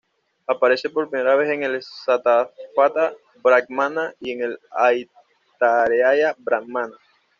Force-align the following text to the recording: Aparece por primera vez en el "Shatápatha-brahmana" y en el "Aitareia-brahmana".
Aparece 0.47 0.89
por 0.89 1.11
primera 1.11 1.35
vez 1.35 1.51
en 1.51 1.61
el 1.61 1.79
"Shatápatha-brahmana" 1.79 4.15
y 4.19 4.31
en 4.31 4.41
el 4.41 4.59
"Aitareia-brahmana". 4.71 6.97